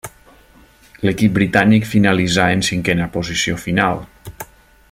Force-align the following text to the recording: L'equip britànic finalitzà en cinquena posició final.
L'equip 1.07 1.35
britànic 1.35 1.85
finalitzà 1.91 2.49
en 2.57 2.67
cinquena 2.71 3.09
posició 3.19 3.63
final. 3.67 4.05